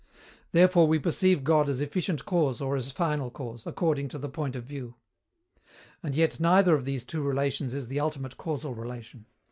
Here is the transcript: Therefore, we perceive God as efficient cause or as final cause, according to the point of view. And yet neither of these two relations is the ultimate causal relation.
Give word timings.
Therefore, 0.51 0.87
we 0.87 0.97
perceive 0.97 1.43
God 1.43 1.69
as 1.69 1.79
efficient 1.79 2.25
cause 2.25 2.59
or 2.59 2.75
as 2.75 2.91
final 2.91 3.29
cause, 3.29 3.67
according 3.67 4.07
to 4.07 4.17
the 4.17 4.29
point 4.29 4.55
of 4.55 4.63
view. 4.63 4.95
And 6.01 6.15
yet 6.15 6.39
neither 6.39 6.73
of 6.73 6.85
these 6.85 7.03
two 7.03 7.21
relations 7.21 7.75
is 7.75 7.87
the 7.87 7.99
ultimate 7.99 8.35
causal 8.35 8.73
relation. 8.73 9.27